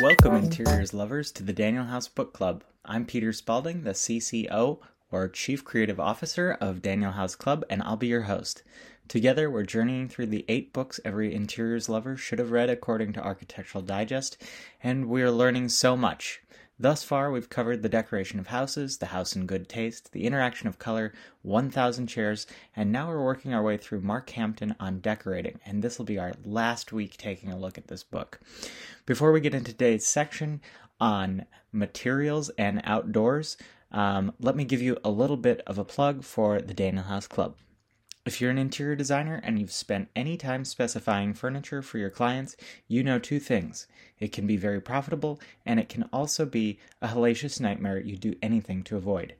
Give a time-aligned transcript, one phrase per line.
[0.00, 2.64] Welcome, interiors lovers, to the Daniel House Book Club.
[2.84, 7.96] I'm Peter Spalding, the CCO, or Chief Creative Officer of Daniel House Club, and I'll
[7.96, 8.62] be your host.
[9.08, 13.22] Together, we're journeying through the eight books every interiors lover should have read according to
[13.22, 14.36] Architectural Digest,
[14.82, 16.42] and we're learning so much.
[16.78, 20.66] Thus far, we've covered the decoration of houses, the house in good taste, the interaction
[20.66, 21.12] of color,
[21.42, 25.98] 1,000 chairs, and now we're working our way through Mark Hampton on decorating, and this
[25.98, 28.40] will be our last week taking a look at this book.
[29.06, 30.60] Before we get into today's section
[30.98, 33.56] on materials and outdoors,
[33.92, 37.28] um, let me give you a little bit of a plug for the Daniel House
[37.28, 37.54] Club.
[38.26, 42.56] If you're an interior designer and you've spent any time specifying furniture for your clients,
[42.88, 43.86] you know two things.
[44.18, 48.34] It can be very profitable, and it can also be a hellacious nightmare you'd do
[48.40, 49.34] anything to avoid.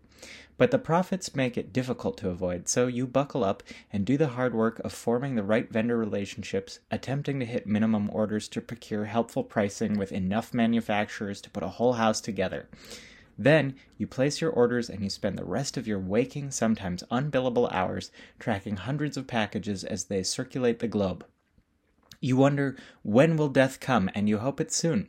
[0.59, 4.29] But the profits make it difficult to avoid, so you buckle up and do the
[4.29, 9.07] hard work of forming the right vendor relationships, attempting to hit minimum orders to procure
[9.07, 12.69] helpful pricing with enough manufacturers to put a whole house together.
[13.37, 17.69] Then you place your orders and you spend the rest of your waking, sometimes unbillable
[17.73, 21.25] hours tracking hundreds of packages as they circulate the globe.
[22.21, 25.09] You wonder when will death come and you hope it's soon.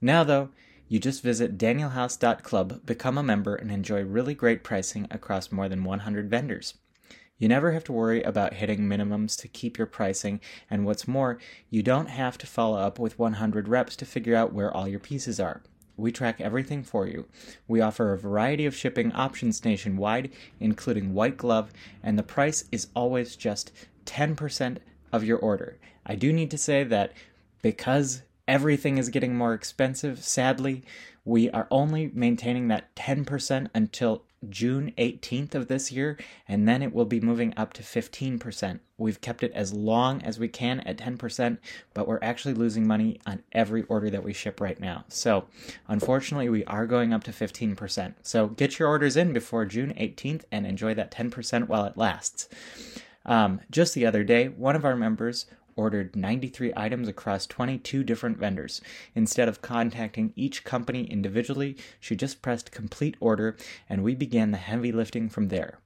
[0.00, 0.50] Now, though,
[0.88, 5.84] you just visit danielhouse.club, become a member, and enjoy really great pricing across more than
[5.84, 6.74] 100 vendors.
[7.38, 11.38] You never have to worry about hitting minimums to keep your pricing, and what's more,
[11.70, 15.00] you don't have to follow up with 100 reps to figure out where all your
[15.00, 15.62] pieces are.
[15.96, 17.26] We track everything for you.
[17.68, 22.88] We offer a variety of shipping options nationwide, including white glove, and the price is
[22.94, 23.72] always just
[24.06, 24.78] 10%
[25.12, 25.78] of your order.
[26.06, 27.12] I do need to say that
[27.60, 30.82] because everything is getting more expensive, sadly,
[31.24, 36.92] we are only maintaining that 10% until June 18th of this year, and then it
[36.92, 38.80] will be moving up to 15%.
[38.98, 41.58] We've kept it as long as we can at 10%,
[41.94, 45.04] but we're actually losing money on every order that we ship right now.
[45.08, 45.46] So,
[45.88, 48.14] unfortunately, we are going up to 15%.
[48.22, 52.48] So, get your orders in before June 18th and enjoy that 10% while it lasts.
[53.24, 55.46] Um, just the other day, one of our members
[55.76, 58.80] ordered 93 items across 22 different vendors.
[59.14, 63.56] Instead of contacting each company individually, she just pressed complete order
[63.88, 65.78] and we began the heavy lifting from there.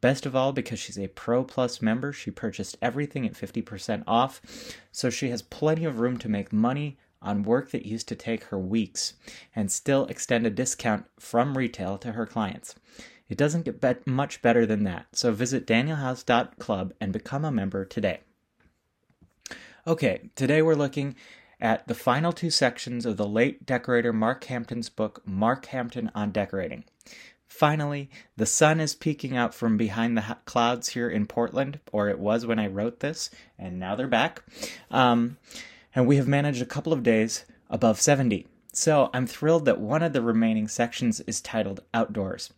[0.00, 4.42] Best of all, because she's a Pro Plus member, she purchased everything at 50% off,
[4.92, 8.44] so she has plenty of room to make money on work that used to take
[8.44, 9.14] her weeks
[9.56, 12.74] and still extend a discount from retail to her clients.
[13.30, 18.20] It doesn't get much better than that, so visit danielhouse.club and become a member today.
[19.86, 21.14] Okay, today we're looking
[21.60, 26.32] at the final two sections of the late decorator Mark Hampton's book, Mark Hampton on
[26.32, 26.84] Decorating.
[27.46, 32.18] Finally, the sun is peeking out from behind the clouds here in Portland, or it
[32.18, 33.28] was when I wrote this,
[33.58, 34.42] and now they're back.
[34.90, 35.36] Um,
[35.94, 38.46] and we have managed a couple of days above 70.
[38.76, 42.52] So I'm thrilled that one of the remaining sections is titled Outdoors.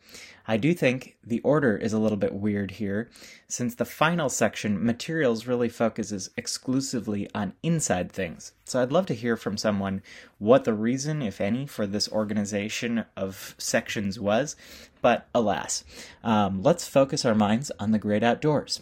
[0.48, 3.10] I do think the order is a little bit weird here,
[3.48, 8.52] since the final section, materials, really focuses exclusively on inside things.
[8.64, 10.02] So I'd love to hear from someone
[10.38, 14.56] what the reason, if any, for this organization of sections was,
[15.02, 15.84] but alas.
[16.24, 18.80] Um, let's focus our minds on the great outdoors.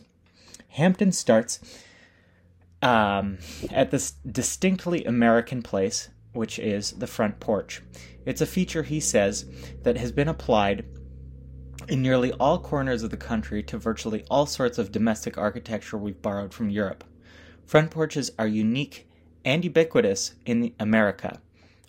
[0.69, 1.59] Hampton starts
[2.81, 3.39] um,
[3.73, 7.83] at this distinctly American place, which is the front porch.
[8.27, 9.47] It's a feature, he says,
[9.83, 10.85] that has been applied
[11.89, 16.23] in nearly all corners of the country to virtually all sorts of domestic architecture we've
[16.23, 17.05] borrowed from Europe.
[17.67, 19.09] Front porches are unique
[19.45, 21.41] and ubiquitous in America,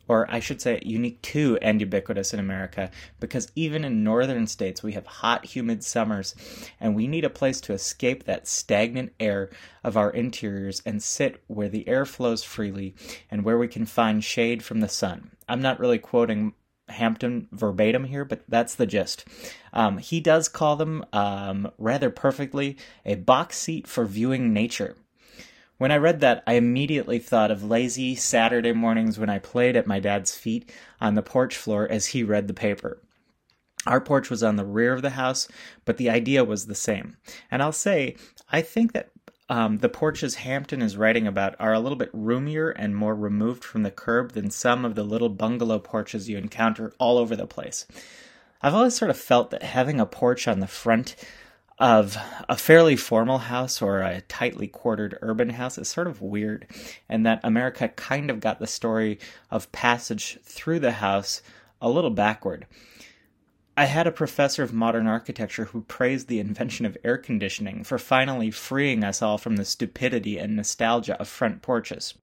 [0.08, 4.84] or I should say, unique to and ubiquitous in America, because even in northern states
[4.84, 6.36] we have hot, humid summers,
[6.80, 9.50] and we need a place to escape that stagnant air
[9.84, 12.96] of our interiors and sit where the air flows freely
[13.30, 15.32] and where we can find shade from the sun.
[15.48, 16.54] I'm not really quoting
[16.88, 19.26] Hampton verbatim here, but that's the gist.
[19.74, 24.96] Um, he does call them um, rather perfectly a box seat for viewing nature.
[25.78, 29.88] When I read that, I immediately thought of lazy Saturday mornings when I played at
[29.88, 33.02] my dad's feet on the porch floor as he read the paper.
[33.86, 35.48] Our porch was on the rear of the house,
[35.84, 37.18] but the idea was the same.
[37.52, 38.16] And I'll say,
[38.50, 39.12] I think that
[39.50, 43.64] um, the porches Hampton is writing about are a little bit roomier and more removed
[43.64, 47.46] from the curb than some of the little bungalow porches you encounter all over the
[47.46, 47.86] place.
[48.62, 51.16] I've always sort of felt that having a porch on the front
[51.78, 52.18] of
[52.48, 56.68] a fairly formal house or a tightly quartered urban house is sort of weird,
[57.10, 59.20] and that America kind of got the story
[59.52, 61.42] of passage through the house
[61.82, 62.66] a little backward.
[63.78, 67.98] I had a professor of modern architecture who praised the invention of air conditioning for
[67.98, 72.14] finally freeing us all from the stupidity and nostalgia of front porches.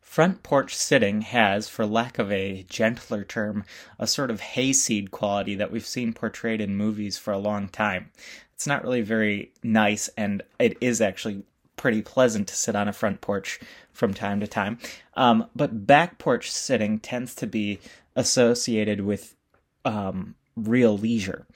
[0.00, 3.64] Front porch sitting has, for lack of a gentler term,
[3.98, 8.10] a sort of hayseed quality that we've seen portrayed in movies for a long time.
[8.56, 11.44] It's not really very nice, and it is actually
[11.76, 13.60] pretty pleasant to sit on a front porch
[13.92, 14.78] from time to time.
[15.14, 17.80] Um, but back porch sitting tends to be
[18.14, 19.36] associated with
[19.84, 21.46] um, real leisure.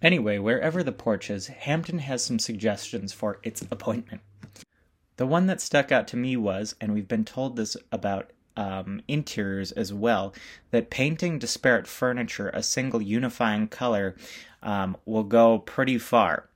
[0.00, 4.20] Anyway, wherever the porch is, Hampton has some suggestions for its appointment.
[5.16, 9.00] The one that stuck out to me was, and we've been told this about um,
[9.08, 10.34] interiors as well,
[10.70, 14.14] that painting disparate furniture a single unifying color
[14.62, 16.48] um, will go pretty far.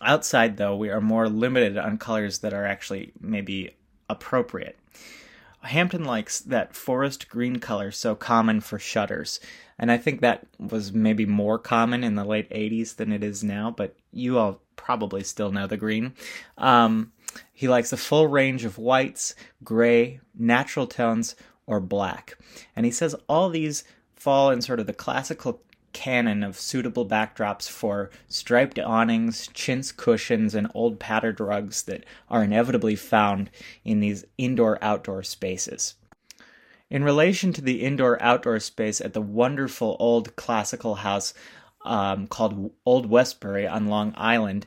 [0.00, 3.76] Outside, though, we are more limited on colors that are actually maybe
[4.08, 4.78] appropriate.
[5.62, 9.40] Hampton likes that forest green color so common for shutters,
[9.78, 13.42] and I think that was maybe more common in the late 80s than it is
[13.42, 16.14] now, but you all probably still know the green.
[16.58, 17.12] Um,
[17.52, 21.34] he likes a full range of whites, gray, natural tones,
[21.66, 22.36] or black.
[22.76, 23.84] And he says all these
[24.14, 25.62] fall in sort of the classical
[25.94, 32.44] canon of suitable backdrops for striped awnings, chintz cushions, and old patterned rugs that are
[32.44, 33.48] inevitably found
[33.84, 35.94] in these indoor outdoor spaces.
[36.90, 41.32] In relation to the indoor outdoor space at the wonderful old classical house
[41.84, 44.66] um, called Old Westbury on Long Island,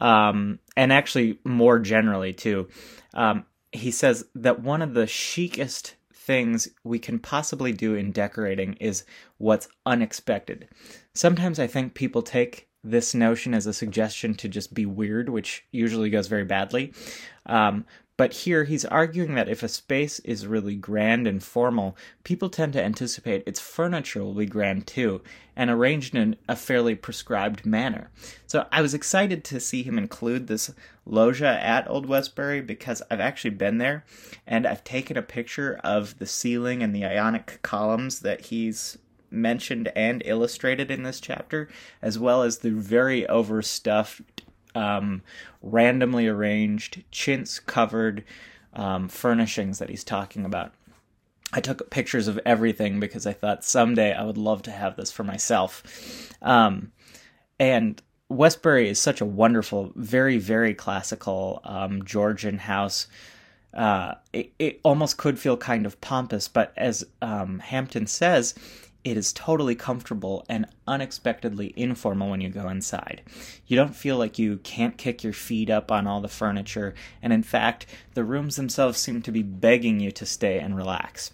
[0.00, 2.68] um, and actually more generally too,
[3.14, 5.94] um, he says that one of the chicest
[6.28, 9.04] things we can possibly do in decorating is
[9.38, 10.68] what's unexpected.
[11.14, 15.64] Sometimes I think people take this notion as a suggestion to just be weird, which
[15.72, 16.92] usually goes very badly.
[17.46, 17.86] Um,
[18.18, 22.72] but here he's arguing that if a space is really grand and formal, people tend
[22.74, 25.22] to anticipate its furniture will be grand too,
[25.56, 28.10] and arranged in a fairly prescribed manner.
[28.48, 30.72] So I was excited to see him include this
[31.06, 34.04] loggia at Old Westbury because I've actually been there
[34.48, 38.98] and I've taken a picture of the ceiling and the ionic columns that he's
[39.30, 41.68] mentioned and illustrated in this chapter,
[42.02, 44.42] as well as the very overstuffed
[44.78, 45.22] um,
[45.60, 48.24] randomly arranged, chintz covered
[48.74, 50.72] um, furnishings that he's talking about.
[51.52, 55.10] I took pictures of everything because I thought someday I would love to have this
[55.10, 56.32] for myself.
[56.42, 56.92] Um,
[57.58, 63.08] and Westbury is such a wonderful, very, very classical um, Georgian house.
[63.74, 68.54] Uh, it, it, almost could feel kind of pompous, but as um, Hampton says,
[69.10, 73.22] it is totally comfortable and unexpectedly informal when you go inside.
[73.66, 77.32] You don't feel like you can't kick your feet up on all the furniture, and
[77.32, 81.32] in fact, the rooms themselves seem to be begging you to stay and relax.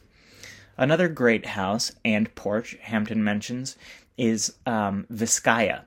[0.77, 3.77] Another great house and porch Hampton mentions
[4.17, 5.83] is um, Vizcaya,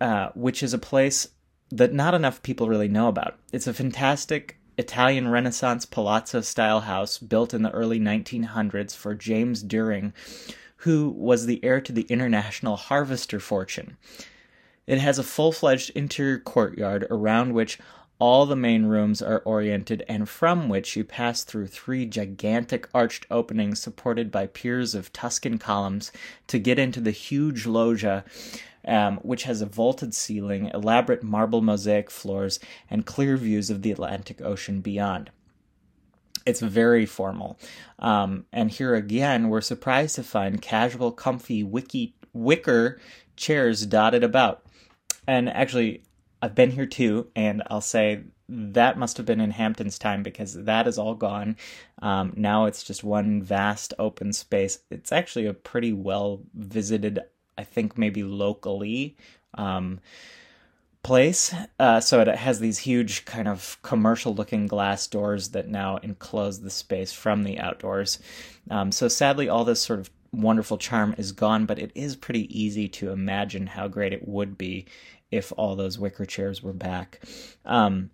[0.00, 1.28] uh, which is a place
[1.70, 3.38] that not enough people really know about.
[3.52, 9.62] It's a fantastic Italian Renaissance palazzo style house built in the early 1900s for James
[9.62, 10.12] Deering,
[10.82, 13.96] who was the heir to the international harvester fortune.
[14.84, 17.78] It has a full fledged interior courtyard around which
[18.18, 23.26] all the main rooms are oriented and from which you pass through three gigantic arched
[23.30, 26.10] openings supported by piers of Tuscan columns
[26.48, 28.24] to get into the huge loggia,
[28.84, 32.58] um, which has a vaulted ceiling, elaborate marble mosaic floors,
[32.90, 35.30] and clear views of the Atlantic Ocean beyond.
[36.46, 37.58] It's very formal.
[37.98, 43.00] Um, and here again, we're surprised to find casual, comfy, wiki, wicker
[43.36, 44.64] chairs dotted about.
[45.26, 46.02] And actually,
[46.40, 50.54] I've been here too, and I'll say that must have been in Hampton's time because
[50.54, 51.56] that is all gone.
[52.00, 54.80] Um, now it's just one vast open space.
[54.90, 57.20] It's actually a pretty well visited,
[57.56, 59.16] I think maybe locally.
[59.54, 60.00] Um,
[61.02, 61.54] place.
[61.78, 66.60] Uh, so it has these huge, kind of commercial looking glass doors that now enclose
[66.60, 68.18] the space from the outdoors.
[68.70, 72.46] Um, so sadly, all this sort of wonderful charm is gone, but it is pretty
[72.58, 74.86] easy to imagine how great it would be
[75.30, 77.20] if all those wicker chairs were back.
[77.64, 78.10] Um,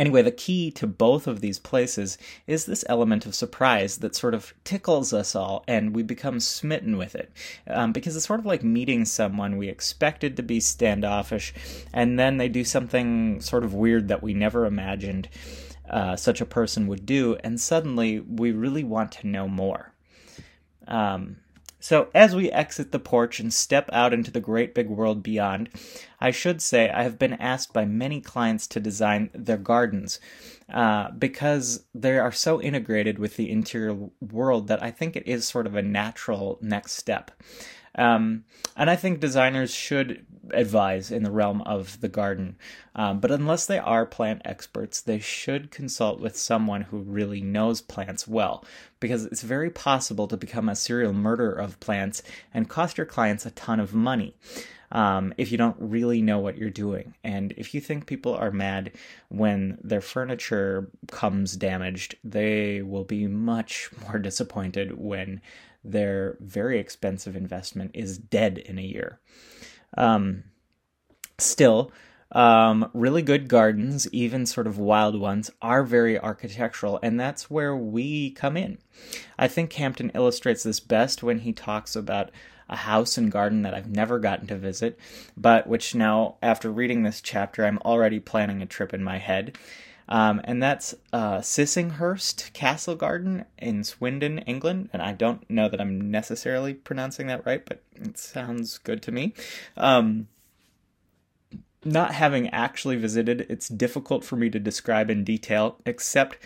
[0.00, 2.16] Anyway, the key to both of these places
[2.46, 6.96] is this element of surprise that sort of tickles us all and we become smitten
[6.96, 7.30] with it.
[7.66, 11.52] Um, because it's sort of like meeting someone we expected to be standoffish
[11.92, 15.28] and then they do something sort of weird that we never imagined
[15.90, 19.92] uh, such a person would do, and suddenly we really want to know more.
[20.86, 21.36] Um,
[21.80, 25.70] so, as we exit the porch and step out into the great big world beyond,
[26.20, 30.20] I should say I have been asked by many clients to design their gardens
[30.72, 35.48] uh, because they are so integrated with the interior world that I think it is
[35.48, 37.30] sort of a natural next step.
[37.94, 38.44] Um,
[38.76, 42.56] and I think designers should advise in the realm of the garden.
[42.94, 47.80] Um, but unless they are plant experts, they should consult with someone who really knows
[47.80, 48.64] plants well,
[48.98, 53.46] because it's very possible to become a serial murderer of plants and cost your clients
[53.46, 54.34] a ton of money.
[54.92, 57.14] Um, if you don't really know what you're doing.
[57.22, 58.90] And if you think people are mad
[59.28, 65.42] when their furniture comes damaged, they will be much more disappointed when
[65.84, 69.20] their very expensive investment is dead in a year.
[69.96, 70.44] Um,
[71.38, 71.90] still,
[72.32, 77.76] um, really good gardens, even sort of wild ones, are very architectural, and that's where
[77.76, 78.78] we come in.
[79.38, 82.30] I think Hampton illustrates this best when he talks about
[82.68, 84.98] a house and garden that I've never gotten to visit,
[85.36, 89.58] but which now, after reading this chapter, I'm already planning a trip in my head.
[90.10, 94.90] Um, and that's uh, Sissinghurst Castle Garden in Swindon, England.
[94.92, 99.12] And I don't know that I'm necessarily pronouncing that right, but it sounds good to
[99.12, 99.34] me.
[99.76, 100.26] Um,
[101.84, 106.38] not having actually visited, it's difficult for me to describe in detail, except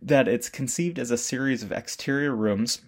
[0.00, 2.80] that it's conceived as a series of exterior rooms.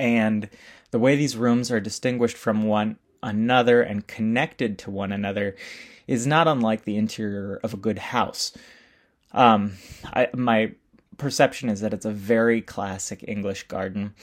[0.00, 0.48] And
[0.90, 5.54] the way these rooms are distinguished from one another and connected to one another
[6.06, 8.52] is not unlike the interior of a good house.
[9.36, 9.74] Um,
[10.04, 10.72] I, my
[11.18, 14.14] perception is that it's a very classic English garden.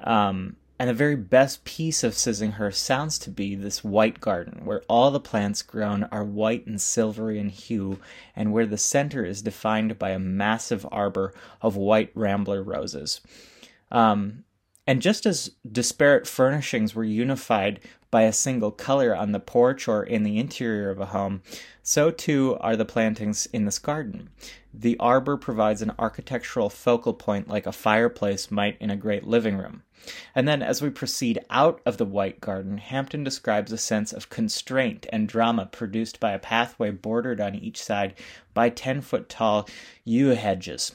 [0.00, 4.82] Um, and the very best piece of Sissinghurst sounds to be this white garden, where
[4.88, 7.98] all the plants grown are white and silvery in hue,
[8.34, 11.32] and where the center is defined by a massive arbor
[11.62, 13.22] of white rambler roses.
[13.90, 14.44] Um,
[14.86, 20.02] and just as disparate furnishings were unified by a single color on the porch or
[20.02, 21.42] in the interior of a home,
[21.82, 24.30] so too are the plantings in this garden.
[24.72, 29.56] The arbor provides an architectural focal point like a fireplace might in a great living
[29.58, 29.82] room.
[30.34, 34.30] And then, as we proceed out of the White Garden, Hampton describes a sense of
[34.30, 38.14] constraint and drama produced by a pathway bordered on each side
[38.54, 39.68] by 10 foot tall
[40.04, 40.94] yew hedges.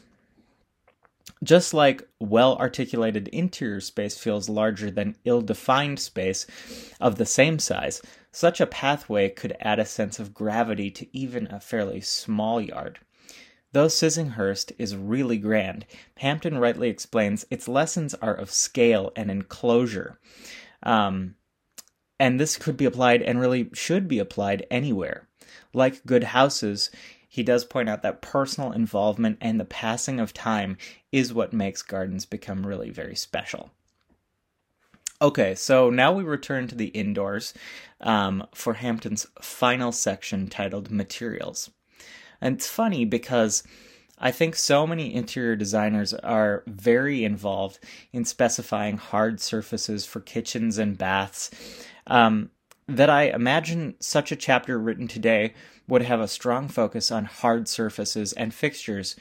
[1.44, 6.46] Just like well articulated interior space feels larger than ill defined space
[7.00, 11.48] of the same size, such a pathway could add a sense of gravity to even
[11.48, 13.00] a fairly small yard.
[13.74, 15.86] Though Sissinghurst is really grand,
[16.18, 20.20] Hampton rightly explains its lessons are of scale and enclosure.
[20.84, 21.36] Um,
[22.20, 25.28] and this could be applied and really should be applied anywhere.
[25.74, 26.92] Like good houses,
[27.32, 30.78] he does point out that personal involvement and the passing of time
[31.14, 33.72] is what makes gardens become really very special.
[35.22, 37.54] Okay, so now we return to the indoors
[38.02, 41.70] um, for Hampton's final section titled Materials.
[42.42, 43.64] And it's funny because
[44.20, 47.80] I think so many interior designers are very involved
[48.12, 51.50] in specifying hard surfaces for kitchens and baths
[52.08, 52.50] um,
[52.90, 55.54] that I imagine such a chapter written today
[55.92, 59.18] would have a strong focus on hard surfaces and fixtures.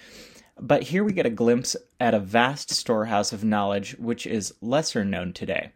[0.57, 5.05] But here we get a glimpse at a vast storehouse of knowledge which is lesser
[5.05, 5.73] known today.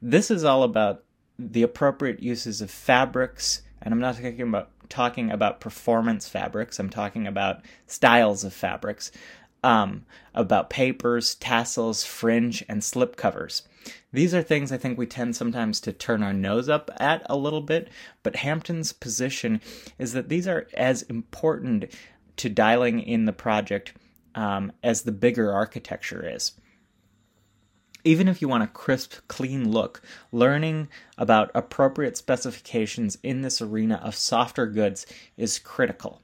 [0.00, 1.04] This is all about
[1.38, 6.78] the appropriate uses of fabrics, and I'm not talking about talking about performance fabrics.
[6.78, 9.12] I'm talking about styles of fabrics,
[9.62, 13.62] um, about papers, tassels, fringe, and slip covers.
[14.12, 17.36] These are things I think we tend sometimes to turn our nose up at a
[17.36, 17.88] little bit,
[18.22, 19.60] but Hampton's position
[19.98, 21.86] is that these are as important
[22.36, 23.94] to dialing in the project
[24.34, 26.52] um, as the bigger architecture is
[28.04, 30.02] even if you want a crisp, clean look,
[30.32, 30.88] learning
[31.18, 36.22] about appropriate specifications in this arena of softer goods is critical.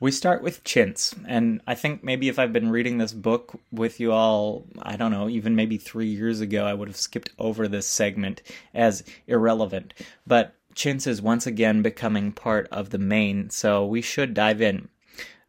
[0.00, 3.98] We start with chintz, and I think maybe if I've been reading this book with
[3.98, 7.66] you all, I don't know, even maybe three years ago, I would have skipped over
[7.66, 8.40] this segment
[8.72, 9.94] as irrelevant.
[10.24, 14.88] But chintz is once again becoming part of the main, so we should dive in.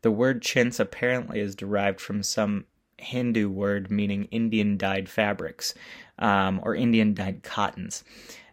[0.02, 2.66] The word chintz apparently is derived from some
[2.98, 5.76] Hindu word meaning Indian dyed fabrics
[6.18, 8.04] um, or Indian dyed cottons.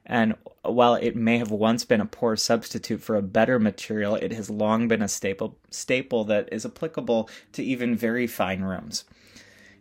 [0.07, 4.33] And while it may have once been a poor substitute for a better material, it
[4.33, 9.05] has long been a staple staple that is applicable to even very fine rooms.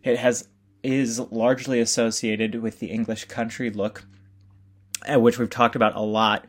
[0.03, 0.47] It has
[0.83, 4.05] is largely associated with the English country look,
[5.11, 6.45] uh, which we've talked about a lot.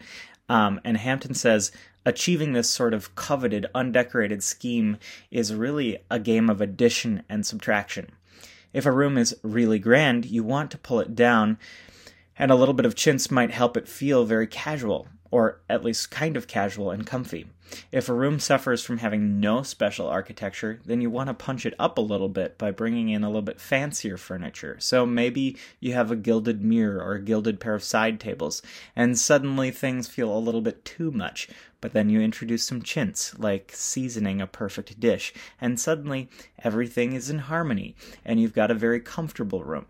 [0.48, 1.72] Um, and Hampton says
[2.04, 4.98] achieving this sort of coveted, undecorated scheme
[5.30, 8.10] is really a game of addition and subtraction.
[8.72, 11.58] If a room is really grand, you want to pull it down,
[12.38, 15.08] and a little bit of chintz might help it feel very casual.
[15.30, 17.46] or at least kind of casual and comfy.
[17.90, 21.74] If a room suffers from having no special architecture, then you want to punch it
[21.80, 24.76] up a little bit by bringing in a little bit fancier furniture.
[24.78, 28.62] So maybe you have a gilded mirror or a gilded pair of side tables,
[28.94, 31.48] and suddenly things feel a little bit too much.
[31.80, 36.28] But then you introduce some chintz, like seasoning a perfect dish, and suddenly
[36.62, 39.86] everything is in harmony, and you've got a very comfortable room.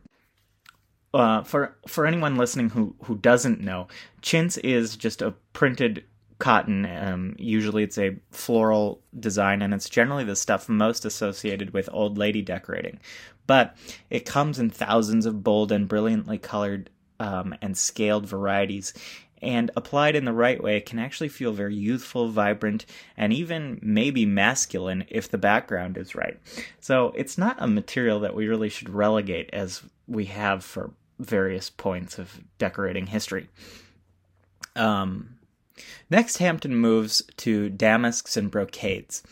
[1.17, 3.89] Uh, for for anyone listening who who doesn't know,
[4.21, 6.05] chintz is just a printed
[6.39, 6.85] cotton.
[6.85, 12.19] Um, usually, it's a floral design, and it's generally the stuff most associated with old
[12.19, 13.01] lady decorating.
[13.47, 13.77] But
[14.11, 18.93] it comes in thousands of bold and brilliantly colored um, and scaled varieties.
[19.41, 22.85] And applied in the right way, can actually feel very youthful, vibrant,
[23.17, 26.39] and even maybe masculine if the background is right.
[26.81, 31.71] So it's not a material that we really should relegate as we have for various
[31.71, 33.49] points of decorating history.
[34.75, 35.39] Um,
[36.11, 39.23] next, Hampton moves to damasks and brocades.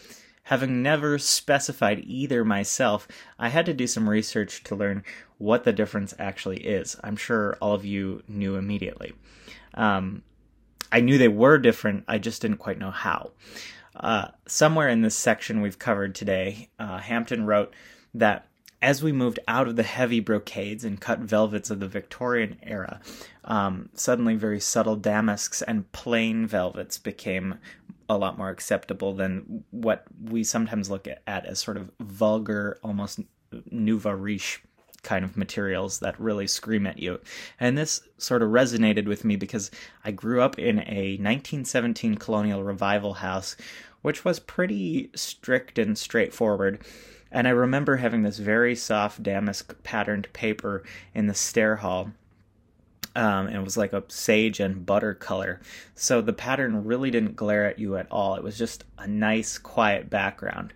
[0.44, 5.02] Having never specified either myself, I had to do some research to learn
[5.38, 6.96] what the difference actually is.
[7.02, 9.14] I'm sure all of you knew immediately.
[9.72, 10.22] Um,
[10.92, 13.32] I knew they were different, I just didn't quite know how.
[13.96, 17.74] Uh, somewhere in this section we've covered today, uh, Hampton wrote
[18.12, 18.46] that
[18.84, 23.00] as we moved out of the heavy brocades and cut velvets of the Victorian era,
[23.44, 27.54] um, suddenly very subtle damasks and plain velvets became
[28.10, 33.20] a lot more acceptable than what we sometimes look at, as sort of vulgar, almost
[33.70, 34.62] nouveau riche
[35.02, 37.18] kind of materials that really scream at you.
[37.58, 39.70] And this sort of resonated with me because
[40.04, 43.56] I grew up in a 1917 colonial revival house,
[44.02, 46.84] which was pretty strict and straightforward.
[47.34, 52.12] And I remember having this very soft damask patterned paper in the stair hall.
[53.16, 55.60] Um, and it was like a sage and butter color.
[55.96, 58.36] So the pattern really didn't glare at you at all.
[58.36, 60.72] It was just a nice, quiet background.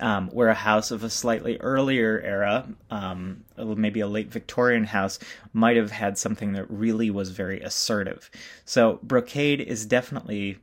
[0.00, 5.18] Um, where a house of a slightly earlier era, um, maybe a late Victorian house,
[5.52, 8.28] might have had something that really was very assertive.
[8.64, 10.58] So brocade is definitely,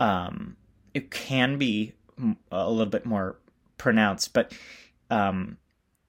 [0.00, 0.56] um,
[0.92, 1.94] it can be
[2.52, 3.38] a little bit more
[3.78, 4.52] pronounced, but
[5.10, 5.56] um,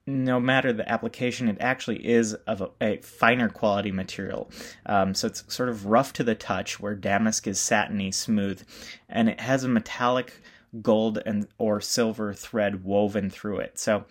[0.06, 4.50] no matter the application, it actually is of a, a finer quality material.
[4.86, 8.62] Um, so it's sort of rough to the touch, where damask is satiny, smooth,
[9.08, 10.42] and it has a metallic
[10.82, 13.78] gold and or silver thread woven through it.
[13.78, 14.04] So,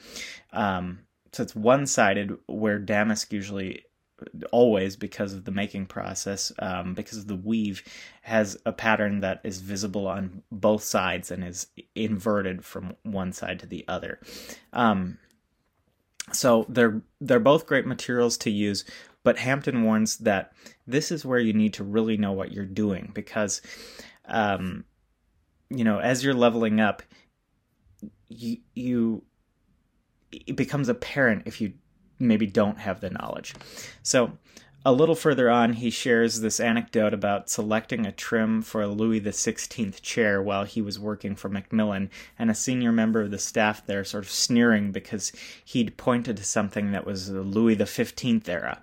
[0.54, 1.00] um,
[1.32, 3.84] so it's one sided, where damask usually
[4.52, 7.84] always because of the making process um, because of the weave
[8.22, 13.60] has a pattern that is visible on both sides and is inverted from one side
[13.60, 14.20] to the other.
[14.74, 15.18] Um,
[16.32, 18.86] so they're they're both great materials to use
[19.24, 20.54] but hampton warns that
[20.88, 23.62] this is where you need to really know what you're doing because
[24.26, 24.86] um,
[25.70, 27.04] you know as you're leveling up
[28.28, 29.24] you you
[30.32, 31.74] it becomes apparent if you
[32.20, 33.56] maybe don't have the knowledge.
[34.04, 34.34] So,
[34.86, 39.20] a little further on, he shares this anecdote about selecting a trim for a Louis
[39.20, 43.86] XVI chair while he was working for McMillen, and a senior member of the staff
[43.86, 45.34] there sort of sneering because
[45.66, 48.82] he'd pointed to something that was the Louis XV era.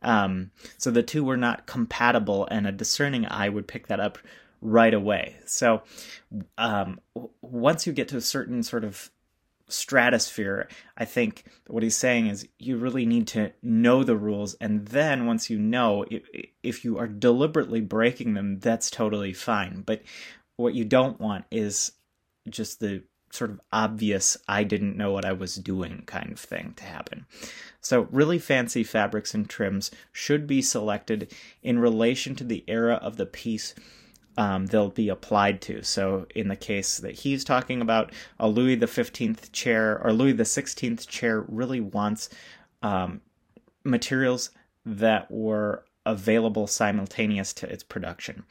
[0.00, 4.18] Um, so the two were not compatible, and a discerning eye would pick that up
[4.64, 5.36] right away.
[5.44, 5.82] So
[6.56, 7.00] um,
[7.42, 9.10] once you get to a certain sort of
[9.68, 10.68] stratosphere.
[10.96, 15.26] I think what he's saying is you really need to know the rules, and then
[15.26, 16.04] once you know,
[16.62, 19.82] if you are deliberately breaking them, that's totally fine.
[19.84, 20.02] But
[20.56, 21.92] what you don't want is
[22.48, 23.02] just the
[23.34, 27.26] sort of obvious I didn't know what I was doing kind of thing to happen.
[27.80, 33.16] So, really fancy fabrics and trims should be selected in relation to the era of
[33.16, 33.74] the piece
[34.36, 35.82] um, they'll be applied to.
[35.82, 40.32] So, in the case that he's talking about, a Louis the Fifteenth chair or Louis
[40.32, 42.28] the Sixteenth chair really wants
[42.82, 43.20] um,
[43.84, 44.50] materials
[44.84, 48.44] that were available simultaneous to its production.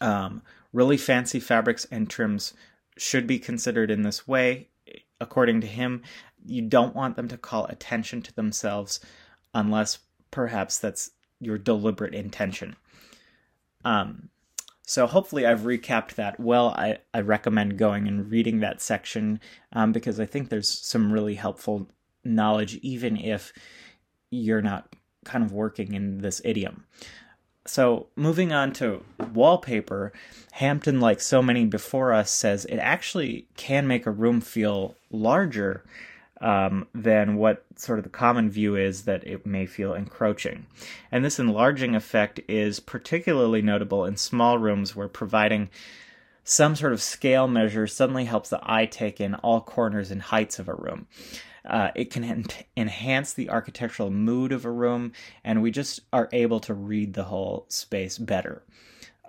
[0.00, 2.52] Um, really fancy fabrics and trims
[2.96, 4.68] should be considered in this way.
[5.20, 6.02] According to him,
[6.44, 9.00] you don't want them to call attention to themselves
[9.54, 12.76] unless perhaps that's your deliberate intention.
[13.84, 14.28] Um,
[14.86, 16.68] so hopefully I've recapped that well.
[16.68, 19.40] I, I recommend going and reading that section
[19.72, 21.88] um, because I think there's some really helpful
[22.22, 23.52] knowledge, even if
[24.30, 24.94] you're not
[25.24, 26.84] kind of working in this idiom.
[27.66, 30.12] So moving on to wallpaper,
[30.52, 35.82] Hampton, like so many before us, says it actually can make a room feel larger
[36.40, 40.66] um, than what sort of the common view is that it may feel encroaching.
[41.10, 45.70] And this enlarging effect is particularly notable in small rooms where providing
[46.42, 50.58] some sort of scale measure suddenly helps the eye take in all corners and heights
[50.58, 51.06] of a room.
[51.64, 52.44] Uh, it can en-
[52.76, 57.24] enhance the architectural mood of a room, and we just are able to read the
[57.24, 58.62] whole space better.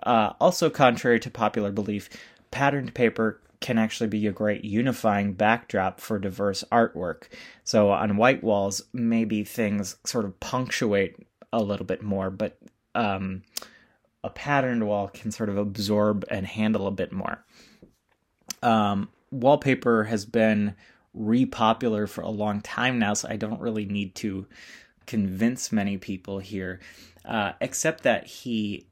[0.02, 2.10] Uh, also, contrary to popular belief,
[2.50, 7.24] patterned paper can actually be a great unifying backdrop for diverse artwork.
[7.64, 11.16] So on white walls, maybe things sort of punctuate
[11.52, 12.58] a little bit more, but
[12.94, 13.42] um,
[14.22, 17.44] a patterned wall can sort of absorb and handle a bit more.
[18.62, 20.74] Um, wallpaper has been
[21.16, 24.46] repopular for a long time now, so I don't really need to
[25.06, 26.80] convince many people here,
[27.24, 28.86] uh, except that he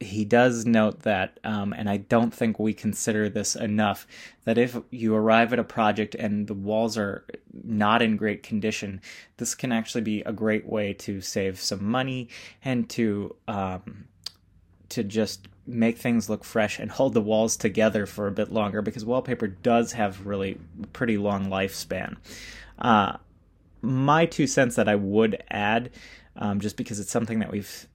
[0.00, 4.06] he does note that, um, and I don't think we consider this enough,
[4.44, 7.24] that if you arrive at a project and the walls are
[7.64, 9.00] not in great condition,
[9.38, 12.28] this can actually be a great way to save some money
[12.64, 14.04] and to um,
[14.90, 18.80] to just make things look fresh and hold the walls together for a bit longer
[18.80, 20.58] because wallpaper does have really
[20.94, 22.16] pretty long lifespan.
[22.78, 23.16] Uh,
[23.82, 25.90] my two cents that I would add,
[26.36, 27.86] um, just because it's something that we've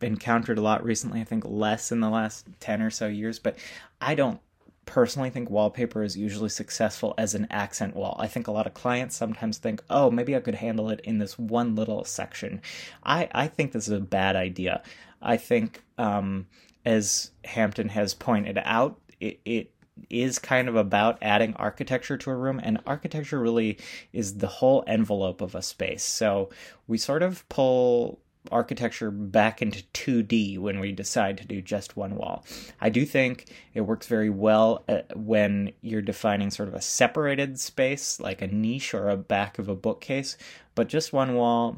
[0.00, 1.20] encountered a lot recently.
[1.20, 3.58] I think less in the last 10 or so years, but
[4.00, 4.40] I don't
[4.86, 8.16] personally think wallpaper is usually successful as an accent wall.
[8.18, 11.18] I think a lot of clients sometimes think, oh, maybe I could handle it in
[11.18, 12.60] this one little section.
[13.04, 14.82] I, I think this is a bad idea.
[15.22, 16.46] I think, um,
[16.84, 19.72] as Hampton has pointed out, it, it
[20.08, 23.78] is kind of about adding architecture to a room, and architecture really
[24.12, 26.02] is the whole envelope of a space.
[26.02, 26.50] So
[26.88, 28.18] we sort of pull
[28.50, 32.44] architecture back into 2D when we decide to do just one wall.
[32.80, 37.60] I do think it works very well uh, when you're defining sort of a separated
[37.60, 40.36] space, like a niche or a back of a bookcase,
[40.74, 41.76] but just one wall,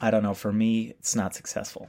[0.00, 1.88] I don't know, for me, it's not successful.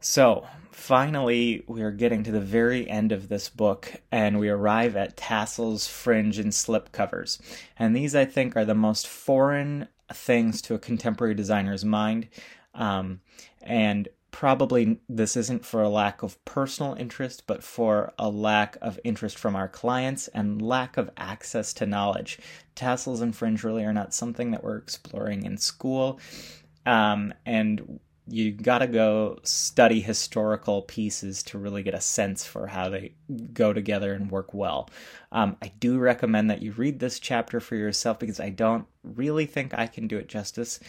[0.00, 4.96] So, finally, we are getting to the very end of this book, and we arrive
[4.96, 7.40] at tassels, fringe, and slip covers.
[7.78, 12.28] And these, I think, are the most foreign things to a contemporary designer's mind.
[12.74, 13.20] Um,
[13.62, 18.98] and probably this isn't for a lack of personal interest, but for a lack of
[19.04, 22.40] interest from our clients and lack of access to knowledge.
[22.74, 26.18] Tassels and fringe really are not something that we're exploring in school.
[26.84, 32.66] Um, and you got to go study historical pieces to really get a sense for
[32.66, 33.12] how they
[33.52, 34.88] go together and work well.
[35.30, 39.46] Um, I do recommend that you read this chapter for yourself because I don't really
[39.46, 40.80] think I can do it justice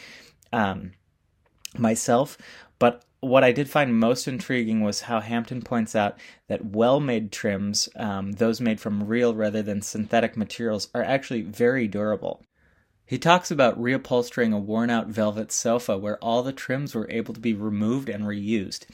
[0.53, 0.93] um,
[1.77, 2.37] myself.
[2.79, 6.17] But what I did find most intriguing was how Hampton points out
[6.47, 11.41] that well made trims, um, those made from real rather than synthetic materials, are actually
[11.41, 12.43] very durable.
[13.05, 17.33] He talks about reupholstering a worn out velvet sofa where all the trims were able
[17.33, 18.85] to be removed and reused.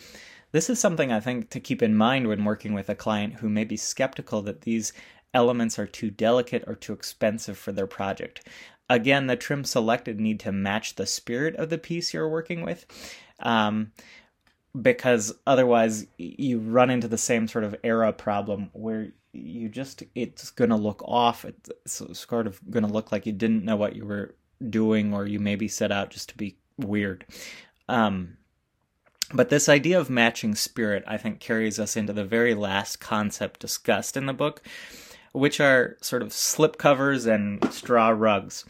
[0.52, 3.50] This is something I think to keep in mind when working with a client who
[3.50, 4.92] may be skeptical that these
[5.34, 8.46] elements are too delicate or too expensive for their project.
[8.90, 12.86] Again, the trim selected need to match the spirit of the piece you're working with.
[13.40, 13.94] Um,
[14.80, 20.52] because otherwise you run into the same sort of era problem where you just it's
[20.52, 23.96] going to look off it's sort of going to look like you didn't know what
[23.96, 24.36] you were
[24.70, 27.26] doing or you maybe set out just to be weird
[27.88, 28.38] um,
[29.34, 33.60] but this idea of matching spirit i think carries us into the very last concept
[33.60, 34.62] discussed in the book
[35.32, 38.66] which are sort of slipcovers and straw rugs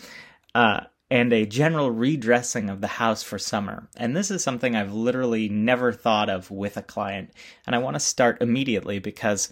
[0.54, 3.90] uh, and a general redressing of the house for summer.
[3.98, 7.32] And this is something I've literally never thought of with a client.
[7.68, 9.52] And I want to start immediately because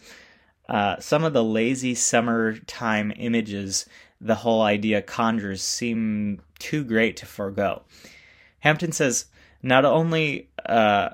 [0.70, 3.86] uh, some of the lazy summertime images
[4.22, 7.82] the whole idea conjures seem too great to forego.
[8.60, 9.26] Hampton says
[9.64, 11.10] not only uh,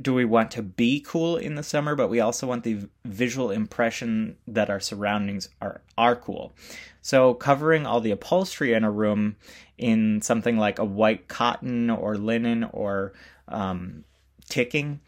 [0.00, 3.50] do we want to be cool in the summer, but we also want the visual
[3.50, 6.52] impression that our surroundings are are cool.
[7.00, 9.36] So covering all the upholstery in a room
[9.78, 13.12] in something like a white cotton or linen or
[13.48, 14.04] um,
[14.48, 15.00] ticking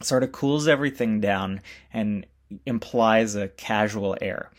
[0.00, 1.60] sort of cools everything down
[1.92, 2.26] and
[2.66, 4.50] implies a casual air.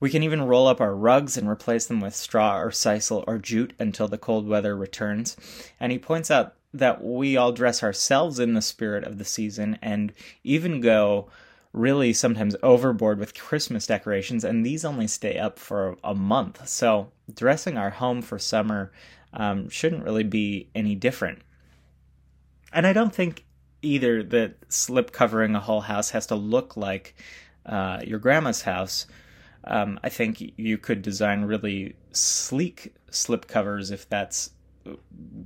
[0.00, 3.38] We can even roll up our rugs and replace them with straw or sisal or
[3.38, 5.36] jute until the cold weather returns.
[5.80, 9.78] And he points out that we all dress ourselves in the spirit of the season
[9.80, 11.28] and even go
[11.72, 16.68] really sometimes overboard with Christmas decorations, and these only stay up for a month.
[16.68, 18.92] So, dressing our home for summer
[19.32, 21.40] um, shouldn't really be any different.
[22.72, 23.44] And I don't think
[23.84, 27.14] either that slip covering a whole house has to look like
[27.66, 29.06] uh, your grandma's house.
[29.66, 34.50] um, I think you could design really sleek slip covers if that's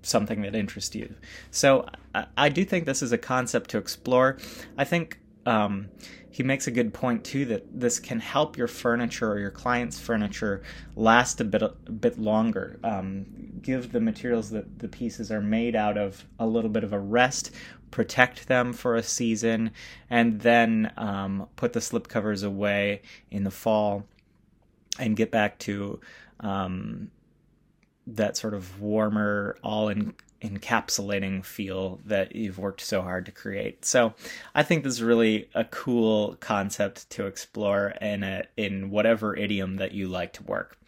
[0.03, 1.15] something that interests you.
[1.51, 4.39] So I, I do think this is a concept to explore.
[4.77, 5.89] I think um,
[6.31, 9.99] he makes a good point too that this can help your furniture or your client's
[9.99, 10.63] furniture
[10.97, 12.79] last a bit a bit longer.
[12.83, 13.27] Um,
[13.63, 16.99] give the materials that the pieces are made out of a little bit of a
[16.99, 17.53] rest,
[17.91, 19.71] protect them for a season,
[20.11, 24.05] and then um, put the slipcovers away in the fall
[24.99, 26.01] and get back to
[26.41, 27.11] um,
[28.07, 33.85] that sort of warmer, all in encapsulating feel that you've worked so hard to create.
[33.85, 34.15] So
[34.55, 39.77] I think this is really a cool concept to explore in a, in whatever idiom
[39.77, 40.79] that you like to work.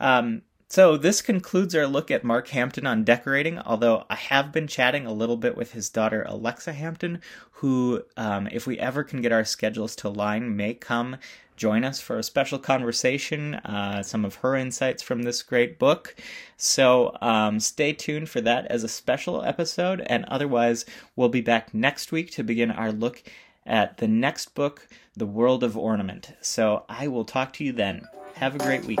[0.00, 4.68] Um, so this concludes our look at Mark Hampton on decorating, although I have been
[4.68, 7.20] chatting a little bit with his daughter Alexa Hampton,
[7.54, 11.16] who, um, if we ever can get our schedules to align, may come
[11.56, 16.14] join us for a special conversation, uh, some of her insights from this great book.
[16.56, 20.00] So um, stay tuned for that as a special episode.
[20.06, 23.24] And otherwise, we'll be back next week to begin our look
[23.66, 26.32] at the next book, The World of Ornament.
[26.40, 28.02] So I will talk to you then.
[28.36, 29.00] Have a great week.